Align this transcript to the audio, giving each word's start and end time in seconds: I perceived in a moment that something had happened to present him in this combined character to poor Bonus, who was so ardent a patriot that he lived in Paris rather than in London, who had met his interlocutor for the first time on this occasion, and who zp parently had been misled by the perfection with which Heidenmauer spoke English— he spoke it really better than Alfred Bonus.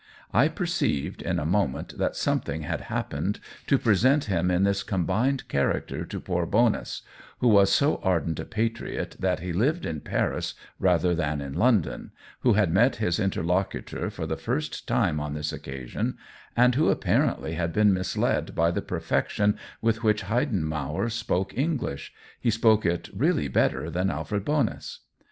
I 0.33 0.47
perceived 0.47 1.21
in 1.21 1.37
a 1.37 1.45
moment 1.45 1.99
that 1.99 2.15
something 2.15 2.63
had 2.63 2.81
happened 2.81 3.39
to 3.67 3.77
present 3.77 4.23
him 4.23 4.49
in 4.49 4.63
this 4.63 4.81
combined 4.81 5.47
character 5.47 6.05
to 6.05 6.19
poor 6.19 6.47
Bonus, 6.47 7.03
who 7.37 7.47
was 7.47 7.71
so 7.71 7.97
ardent 8.03 8.39
a 8.39 8.45
patriot 8.45 9.15
that 9.19 9.41
he 9.41 9.53
lived 9.53 9.85
in 9.85 10.01
Paris 10.01 10.55
rather 10.79 11.13
than 11.13 11.39
in 11.39 11.53
London, 11.53 12.13
who 12.39 12.53
had 12.53 12.73
met 12.73 12.95
his 12.95 13.19
interlocutor 13.19 14.09
for 14.09 14.25
the 14.25 14.37
first 14.37 14.87
time 14.87 15.19
on 15.19 15.35
this 15.35 15.53
occasion, 15.53 16.17
and 16.57 16.73
who 16.73 16.89
zp 16.91 17.01
parently 17.01 17.53
had 17.53 17.71
been 17.71 17.93
misled 17.93 18.55
by 18.55 18.71
the 18.71 18.81
perfection 18.81 19.55
with 19.83 20.01
which 20.01 20.23
Heidenmauer 20.23 21.11
spoke 21.11 21.55
English— 21.55 22.11
he 22.41 22.49
spoke 22.49 22.87
it 22.87 23.07
really 23.13 23.47
better 23.49 23.91
than 23.91 24.09
Alfred 24.09 24.45
Bonus. 24.45 25.01